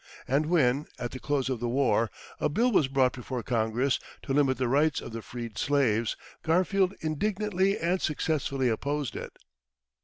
[0.27, 2.09] And when, at the close of the war,
[2.39, 6.95] a bill was brought before Congress to limit the rights of the freed slaves, Garfield
[7.01, 9.37] indignantly and successfully opposed it.